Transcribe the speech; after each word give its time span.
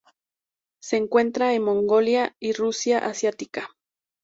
Se 0.81 0.97
encuentra 0.97 1.53
en 1.53 1.61
Mongolia 1.61 2.35
y 2.39 2.53
Rusia 2.53 2.97
asiática. 3.05 3.69